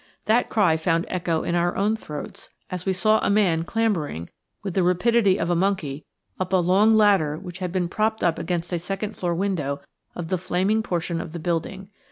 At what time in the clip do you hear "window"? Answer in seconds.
9.35-9.79